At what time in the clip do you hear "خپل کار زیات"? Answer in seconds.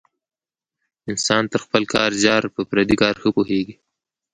1.65-2.43